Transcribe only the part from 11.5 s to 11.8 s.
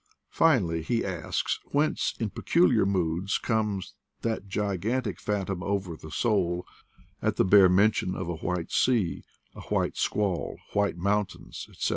^